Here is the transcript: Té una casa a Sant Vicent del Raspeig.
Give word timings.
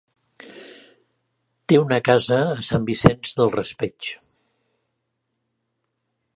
Té 1.73 1.77
una 1.81 1.99
casa 2.07 2.39
a 2.55 2.65
Sant 2.69 2.89
Vicent 2.89 3.21
del 3.41 3.53
Raspeig. 3.59 4.11